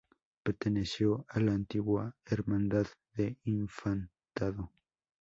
Perteneció 0.41 1.27
a 1.29 1.39
la 1.39 1.51
antigua 1.51 2.15
Hermandad 2.25 2.87
de 3.13 3.37
Infantado. 3.43 4.71